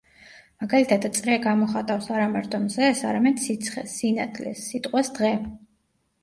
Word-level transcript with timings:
მაგალითად 0.61 1.03
წრე 1.17 1.35
გამოხატავს 1.43 2.07
არა 2.15 2.23
მარტო 2.31 2.61
მზეს 2.63 3.03
არამედ 3.11 3.45
სიცხეს, 3.45 3.93
სინათლეს, 3.99 4.65
სიტყვას 4.71 5.13
„დღე“. 5.21 5.33